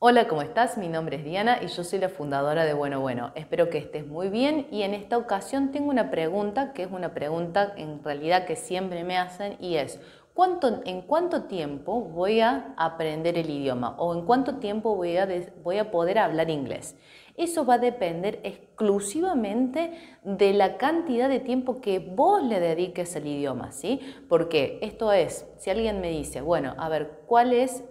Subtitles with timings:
[0.00, 0.78] Hola, ¿cómo estás?
[0.78, 3.32] Mi nombre es Diana y yo soy la fundadora de Bueno Bueno.
[3.34, 7.14] Espero que estés muy bien y en esta ocasión tengo una pregunta que es una
[7.14, 9.98] pregunta en realidad que siempre me hacen y es
[10.34, 15.28] ¿cuánto, ¿en cuánto tiempo voy a aprender el idioma o en cuánto tiempo voy a,
[15.64, 16.96] voy a poder hablar inglés?
[17.38, 19.92] Eso va a depender exclusivamente
[20.24, 24.00] de la cantidad de tiempo que vos le dediques al idioma, ¿sí?
[24.28, 27.84] Porque esto es, si alguien me dice, bueno, a ver, ¿cuál es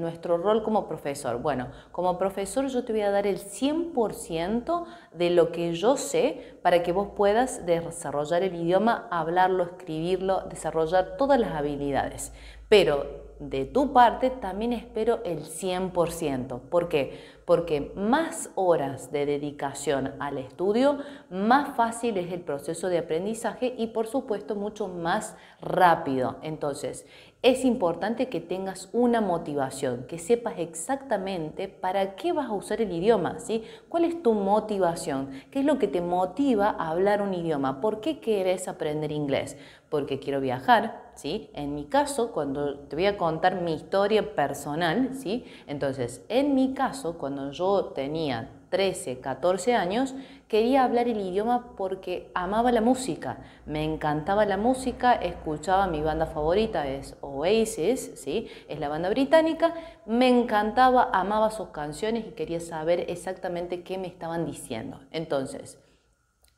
[0.00, 1.40] nuestro rol como profesor?
[1.40, 6.58] Bueno, como profesor yo te voy a dar el 100% de lo que yo sé
[6.62, 12.32] para que vos puedas desarrollar el idioma, hablarlo, escribirlo, desarrollar todas las habilidades.
[12.68, 16.60] Pero de tu parte también espero el 100%.
[16.60, 17.18] ¿Por qué?
[17.44, 23.88] Porque más horas de dedicación al estudio, más fácil es el proceso de aprendizaje y
[23.88, 26.36] por supuesto mucho más rápido.
[26.42, 27.04] Entonces,
[27.42, 32.92] es importante que tengas una motivación, que sepas exactamente para qué vas a usar el
[32.92, 33.64] idioma, ¿sí?
[33.88, 35.30] ¿Cuál es tu motivación?
[35.50, 37.80] ¿Qué es lo que te motiva a hablar un idioma?
[37.80, 39.58] ¿Por qué quieres aprender inglés?
[39.88, 45.10] Porque quiero viajar, En mi caso, cuando te voy a contar mi historia personal.
[45.66, 50.14] Entonces, en mi caso, cuando yo tenía 13, 14 años,
[50.48, 56.24] quería hablar el idioma porque amaba la música, me encantaba la música, escuchaba mi banda
[56.26, 59.74] favorita, es Oasis, es la banda británica,
[60.06, 65.00] me encantaba, amaba sus canciones y quería saber exactamente qué me estaban diciendo.
[65.10, 65.78] Entonces,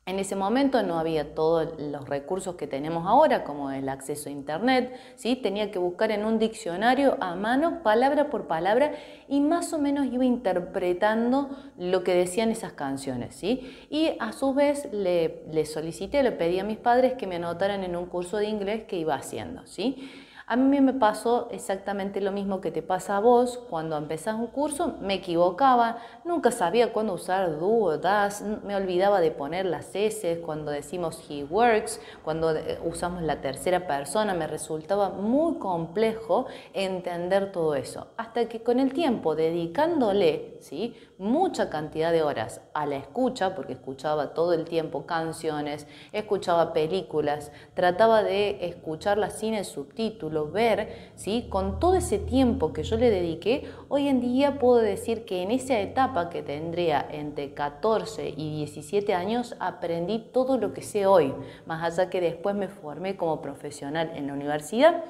[0.07, 4.31] en ese momento no había todos los recursos que tenemos ahora, como el acceso a
[4.31, 5.35] Internet, ¿sí?
[5.35, 8.93] tenía que buscar en un diccionario a mano, palabra por palabra,
[9.27, 13.33] y más o menos iba interpretando lo que decían esas canciones.
[13.33, 13.75] ¿sí?
[13.89, 17.83] Y a su vez le, le solicité, le pedí a mis padres que me anotaran
[17.83, 19.65] en un curso de inglés que iba haciendo.
[19.65, 20.07] ¿sí?
[20.47, 23.57] A mí me pasó exactamente lo mismo que te pasa a vos.
[23.67, 29.21] Cuando empezás un curso me equivocaba, nunca sabía cuándo usar do o das, me olvidaba
[29.21, 34.45] de poner las S cuando decimos he works, cuando eh, usamos la tercera persona, me
[34.45, 38.09] resultaba muy complejo entender todo eso.
[38.15, 40.95] Hasta que con el tiempo, dedicándole ¿sí?
[41.17, 47.51] mucha cantidad de horas a la escucha, porque escuchaba todo el tiempo canciones, escuchaba películas,
[47.73, 51.47] trataba de escucharlas sin el subtítulo, ver, ¿sí?
[51.49, 55.51] con todo ese tiempo que yo le dediqué, hoy en día puedo decir que en
[55.51, 61.33] esa etapa que tendría entre 14 y 17 años aprendí todo lo que sé hoy,
[61.65, 65.03] más allá que después me formé como profesional en la universidad.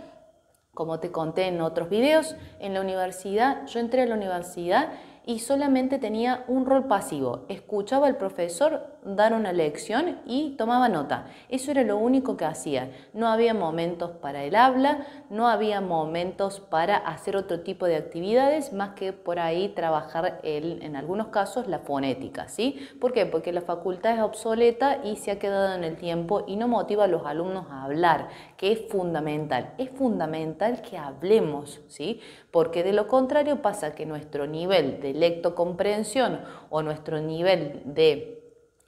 [0.73, 4.89] Como te conté en otros videos, en la universidad, yo entré a la universidad
[5.25, 7.45] y solamente tenía un rol pasivo.
[7.49, 11.27] Escuchaba al profesor dar una lección y tomaba nota.
[11.49, 12.89] Eso era lo único que hacía.
[13.13, 18.73] No había momentos para el habla, no había momentos para hacer otro tipo de actividades
[18.73, 22.47] más que por ahí trabajar el, en algunos casos la fonética.
[22.47, 22.79] ¿sí?
[22.99, 23.25] ¿Por qué?
[23.25, 27.05] Porque la facultad es obsoleta y se ha quedado en el tiempo y no motiva
[27.05, 29.73] a los alumnos a hablar, que es fundamental.
[29.77, 32.21] Es fundamental que hablemos, ¿sí?
[32.51, 36.39] porque de lo contrario pasa que nuestro nivel de lectocomprensión
[36.69, 38.44] o nuestro nivel de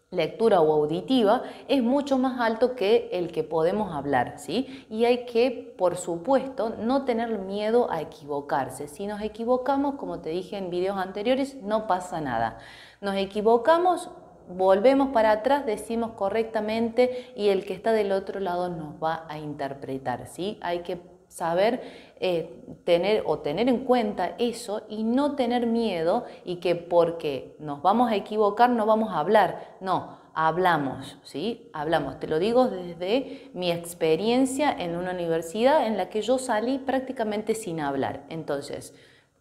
[0.09, 4.85] lectura o auditiva es mucho más alto que el que podemos hablar, ¿sí?
[4.90, 8.88] Y hay que, por supuesto, no tener miedo a equivocarse.
[8.88, 12.59] Si nos equivocamos, como te dije en videos anteriores, no pasa nada.
[13.01, 14.09] Nos equivocamos,
[14.47, 19.38] volvemos para atrás, decimos correctamente y el que está del otro lado nos va a
[19.38, 20.57] interpretar, ¿sí?
[20.62, 21.81] Hay que saber
[22.19, 27.81] eh, tener o tener en cuenta eso y no tener miedo y que porque nos
[27.81, 29.77] vamos a equivocar no vamos a hablar.
[29.81, 31.69] No, hablamos, ¿sí?
[31.73, 32.19] Hablamos.
[32.19, 37.55] Te lo digo desde mi experiencia en una universidad en la que yo salí prácticamente
[37.55, 38.23] sin hablar.
[38.29, 38.94] Entonces,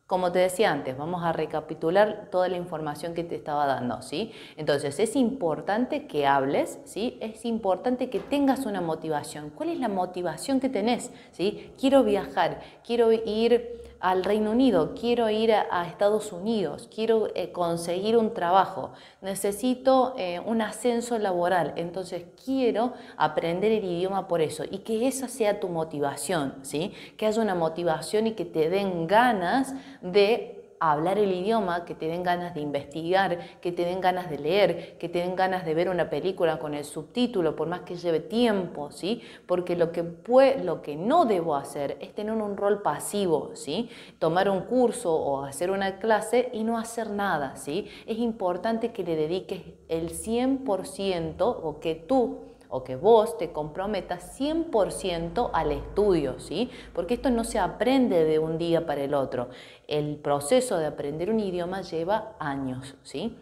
[0.07, 4.33] como te decía antes, vamos a recapitular toda la información que te estaba dando, ¿sí?
[4.57, 7.19] Entonces, es importante que hables, ¿sí?
[7.21, 9.51] Es importante que tengas una motivación.
[9.51, 11.73] ¿Cuál es la motivación que tenés, ¿sí?
[11.79, 18.17] Quiero viajar, quiero ir al Reino Unido, quiero ir a, Estados Unidos, quiero eh, conseguir
[18.17, 24.79] un trabajo, necesito eh, un ascenso laboral, entonces quiero aprender el idioma por eso y
[24.79, 26.93] que esa sea tu motivación, ¿sí?
[27.17, 32.07] que haya una motivación y que te den ganas de hablar el idioma, que te
[32.07, 35.75] den ganas de investigar, que te den ganas de leer, que te den ganas de
[35.75, 39.23] ver una película con el subtítulo, por más que lleve tiempo, ¿sí?
[39.47, 40.05] Porque lo que,
[40.63, 43.91] lo que no debo hacer es tener un rol pasivo, ¿sí?
[44.19, 47.89] Tomar un curso o hacer una clase y no hacer nada, ¿sí?
[48.07, 54.39] Es importante que le dediques el 100% o que tú o que vos te comprometas
[54.39, 56.71] 100% al estudio, ¿sí?
[56.93, 59.49] Porque esto no se aprende de un día para el otro.
[59.89, 63.37] El proceso de aprender un idioma lleva años, ¿sí?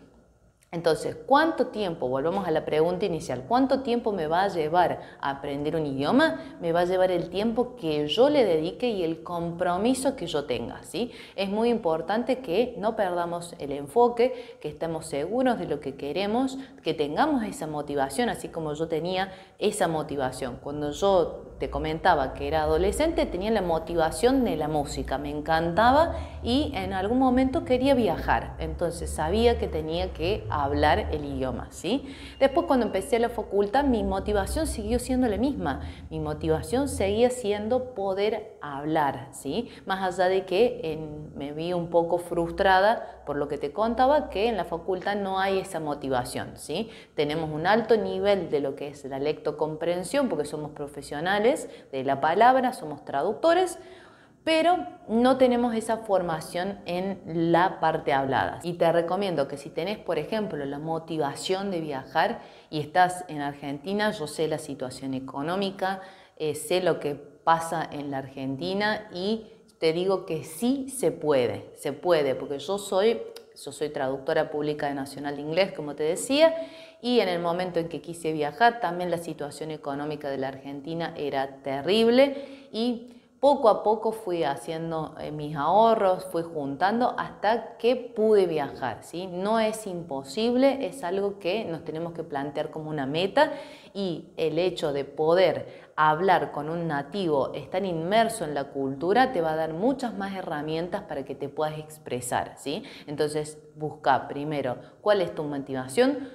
[0.75, 5.31] Entonces, ¿cuánto tiempo, volvamos a la pregunta inicial, cuánto tiempo me va a llevar a
[5.31, 6.41] aprender un idioma?
[6.61, 10.47] Me va a llevar el tiempo que yo le dedique y el compromiso que yo
[10.47, 11.12] tenga, ¿sí?
[11.37, 16.59] Es muy importante que no perdamos el enfoque, que estemos seguros de lo que queremos,
[16.82, 19.31] que tengamos esa motivación, así como yo tenía
[19.61, 20.59] esa motivación.
[20.61, 26.17] Cuando yo te comentaba que era adolescente, tenía la motivación de la música, me encantaba
[26.43, 32.14] y en algún momento quería viajar, entonces sabía que tenía que hablar el idioma, ¿sí?
[32.38, 35.81] Después cuando empecé la facultad, mi motivación siguió siendo la misma,
[36.11, 39.70] mi motivación seguía siendo poder hablar, ¿sí?
[39.87, 40.99] Más allá de que
[41.34, 45.38] me vi un poco frustrada por lo que te contaba, que en la facultad no
[45.38, 46.90] hay esa motivación, ¿sí?
[47.14, 52.20] Tenemos un alto nivel de lo que es la lectocomprensión, porque somos profesionales de la
[52.20, 53.78] palabra, somos traductores,
[54.44, 58.61] pero no tenemos esa formación en la parte hablada.
[58.62, 63.41] Y te recomiendo que si tenés, por ejemplo, la motivación de viajar y estás en
[63.41, 66.02] Argentina, yo sé la situación económica,
[66.37, 69.46] eh, sé lo que pasa en la Argentina y
[69.79, 73.20] te digo que sí se puede, se puede, porque yo soy,
[73.62, 76.55] yo soy traductora pública de Nacional de Inglés, como te decía,
[77.00, 81.14] y en el momento en que quise viajar, también la situación económica de la Argentina
[81.17, 83.14] era terrible y
[83.44, 89.00] poco a poco fui haciendo eh, mis ahorros, fui juntando hasta que pude viajar.
[89.02, 89.26] ¿sí?
[89.26, 93.52] No es imposible, es algo que nos tenemos que plantear como una meta
[93.93, 99.43] y el hecho de poder hablar con un nativo, estar inmerso en la cultura, te
[99.43, 102.55] va a dar muchas más herramientas para que te puedas expresar.
[102.56, 102.82] ¿sí?
[103.06, 106.31] Entonces busca primero cuál es tu motivación,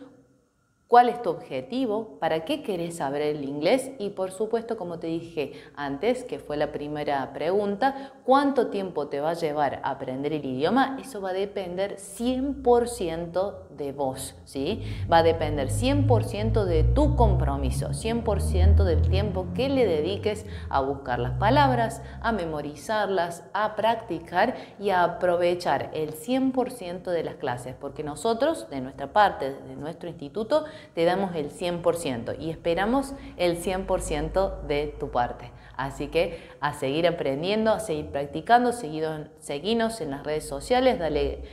[0.89, 5.05] cuál es tu objetivo, para qué querés saber el inglés y por supuesto, como te
[5.05, 10.33] dije antes, que fue la primera pregunta, cuánto tiempo te va a llevar a aprender
[10.33, 14.81] el idioma, eso va a depender 100% de vos, ¿sí?
[15.11, 21.19] Va a depender 100% de tu compromiso, 100% del tiempo que le dediques a buscar
[21.19, 28.03] las palabras, a memorizarlas, a practicar y a aprovechar el 100% de las clases, porque
[28.03, 30.65] nosotros, de nuestra parte, de nuestro instituto,
[30.95, 35.51] te damos el 100% y esperamos el 100% de tu parte.
[35.75, 41.43] Así que a seguir aprendiendo, a seguir practicando, seguinos en las redes sociales, dale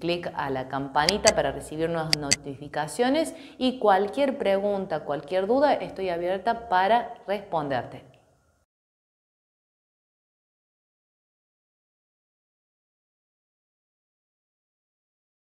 [0.00, 6.68] clic a la campanita para recibir nuevas notificaciones y cualquier pregunta, cualquier duda, estoy abierta
[6.68, 8.02] para responderte.